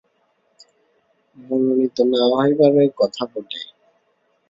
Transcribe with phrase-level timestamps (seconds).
[1.37, 3.61] মনোনীত না হইবারই কথা বটে।